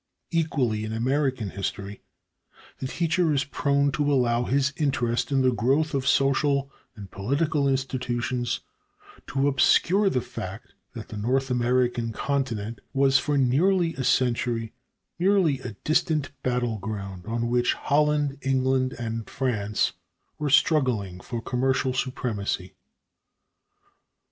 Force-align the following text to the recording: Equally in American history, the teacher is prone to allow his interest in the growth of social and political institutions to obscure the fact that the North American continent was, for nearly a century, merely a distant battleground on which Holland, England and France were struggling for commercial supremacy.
Equally 0.31 0.83
in 0.83 0.93
American 0.93 1.51
history, 1.51 2.01
the 2.79 2.87
teacher 2.87 3.31
is 3.31 3.43
prone 3.43 3.91
to 3.91 4.11
allow 4.11 4.45
his 4.45 4.73
interest 4.75 5.31
in 5.31 5.43
the 5.43 5.51
growth 5.53 5.93
of 5.93 6.07
social 6.07 6.71
and 6.95 7.11
political 7.11 7.67
institutions 7.67 8.61
to 9.27 9.47
obscure 9.47 10.09
the 10.09 10.19
fact 10.19 10.73
that 10.93 11.09
the 11.09 11.17
North 11.17 11.51
American 11.51 12.11
continent 12.11 12.81
was, 12.93 13.19
for 13.19 13.37
nearly 13.37 13.93
a 13.93 14.03
century, 14.03 14.73
merely 15.19 15.59
a 15.59 15.73
distant 15.83 16.31
battleground 16.41 17.27
on 17.27 17.47
which 17.47 17.75
Holland, 17.75 18.39
England 18.41 18.93
and 18.97 19.29
France 19.29 19.93
were 20.39 20.49
struggling 20.49 21.19
for 21.19 21.43
commercial 21.43 21.93
supremacy. 21.93 22.73